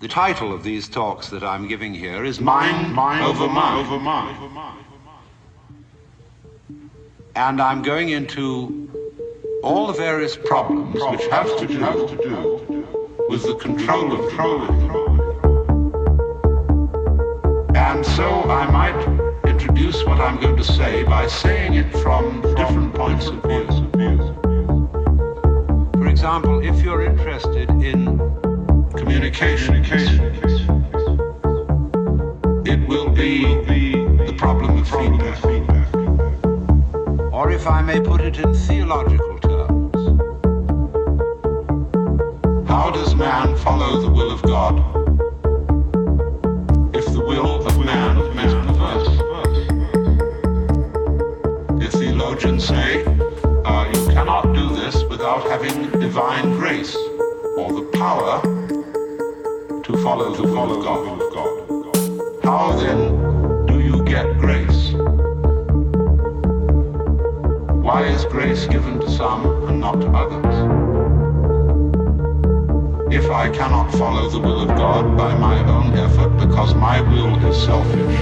[0.00, 3.84] The title of these talks that I'm giving here is Mind, mind over Mind.
[3.84, 4.84] Over mind.
[7.34, 8.88] And I'm going into
[9.64, 12.86] all the various problems which have to do, have to do
[13.28, 14.62] with the control of control.
[17.74, 22.94] And so I might introduce what I'm going to say by saying it from different
[22.94, 23.66] points of view.
[25.94, 28.47] For example, if you're interested in
[29.08, 29.82] communication,
[32.66, 33.54] it will be
[34.26, 35.94] the problem of feedback.
[37.32, 39.96] Or if I may put it in theological terms,
[42.68, 44.76] how does man follow the will of God
[46.94, 49.08] if the will of man is perverse?
[51.80, 53.06] The theologians say
[53.64, 56.94] uh, you cannot do this without having divine grace
[57.56, 58.67] or the power
[59.88, 62.44] to follow the will of God.
[62.44, 64.92] How then do you get grace?
[67.82, 70.56] Why is grace given to some and not to others?
[73.14, 77.42] If I cannot follow the will of God by my own effort because my will
[77.46, 78.16] is selfish,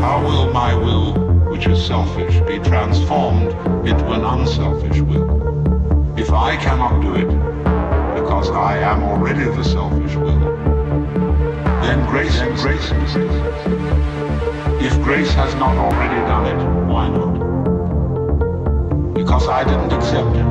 [0.00, 1.14] how will my will,
[1.50, 3.50] which is selfish, be transformed
[3.84, 5.28] into an unselfish will?
[6.16, 7.28] If I cannot do it
[8.14, 10.39] because I am already the selfish will,
[11.90, 12.92] then grace then grace
[14.80, 17.34] If grace has not already done it, why not?
[19.12, 20.50] Because I didn't accept it.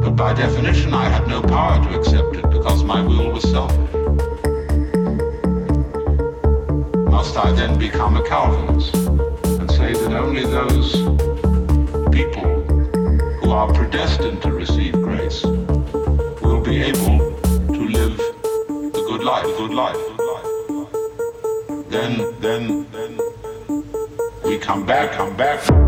[0.00, 3.92] But by definition, I had no power to accept it because my will was selfish.
[7.12, 10.92] Must I then become a Calvinist and say that only those
[12.10, 12.48] people
[13.40, 17.27] who are predestined to receive grace will be able
[19.28, 19.94] life, good life.
[19.94, 21.90] Good life, good life.
[21.90, 23.18] Then then, then,
[23.66, 23.82] then
[24.44, 25.87] we come back, come back.